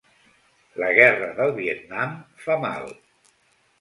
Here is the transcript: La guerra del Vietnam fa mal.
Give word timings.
La 0.83 0.87
guerra 0.99 1.29
del 1.41 1.53
Vietnam 1.61 2.17
fa 2.47 2.59
mal. 2.65 2.91